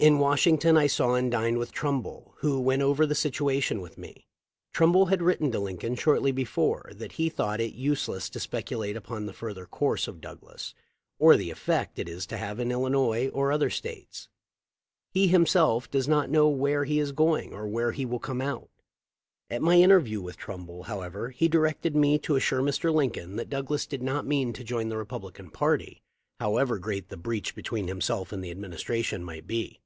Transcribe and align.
In 0.00 0.18
Washington 0.18 0.78
I 0.78 0.86
saw 0.86 1.12
and 1.14 1.30
dined 1.30 1.58
with 1.58 1.72
Trumbull, 1.72 2.32
who 2.38 2.58
went 2.58 2.80
over 2.80 3.04
the 3.04 3.14
situation 3.14 3.82
with 3.82 3.98
me. 3.98 4.26
Trumbull 4.72 5.04
had 5.12 5.20
written 5.20 5.52
to 5.52 5.58
Lincoln 5.60 5.94
shortly 5.94 6.32
before* 6.32 6.90
that 6.94 7.12
he 7.12 7.28
thought 7.28 7.60
it 7.60 7.74
"useless 7.74 8.30
to 8.30 8.40
speculate 8.40 8.96
upon 8.96 9.26
the 9.26 9.34
further 9.34 9.66
course 9.66 10.08
of 10.08 10.22
Douglas 10.22 10.72
or 11.18 11.36
the 11.36 11.50
effect 11.50 11.98
it 11.98 12.08
is 12.08 12.24
to 12.28 12.38
have 12.38 12.58
in 12.58 12.72
Illinois 12.72 13.28
or 13.34 13.52
other 13.52 13.68
States. 13.68 14.30
He 15.10 15.26
himself 15.28 15.90
does 15.90 16.08
not 16.08 16.30
know 16.30 16.48
where 16.48 16.86
he 16.86 16.98
is 16.98 17.12
going 17.12 17.52
or 17.52 17.68
where 17.68 17.92
he 17.92 18.06
will 18.06 18.18
come 18.20 18.40
out." 18.40 18.70
At 19.50 19.60
my 19.60 19.74
inter 19.74 20.00
view 20.00 20.22
with 20.22 20.38
Trumbull, 20.38 20.84
however, 20.84 21.28
he 21.28 21.46
directed 21.46 21.94
me 21.94 22.16
to 22.20 22.32
♦Letter, 22.32 22.36
December 22.38 22.62
25, 22.64 22.64
1857, 22.64 22.64
MS. 22.64 22.72
THE 22.72 22.72
LIFE 22.72 22.72
OF 22.72 22.72
LIXCOLX. 22.72 22.72
393 22.72 22.72
assure 22.72 22.88
Air. 22.88 23.00
Lincoln 23.28 23.36
that 23.36 23.50
Douglas 23.50 23.86
did 23.86 24.02
not 24.02 24.26
mean 24.26 24.52
to 24.54 24.64
join 24.64 24.88
the 24.88 24.96
Republican 24.96 25.50
party, 25.50 26.02
however 26.38 26.78
great 26.78 27.10
the 27.10 27.16
breach 27.18 27.54
between 27.54 27.88
himself 27.88 28.32
and 28.32 28.42
the 28.42 28.50
administration 28.50 29.22
might 29.22 29.46
be. 29.46 29.78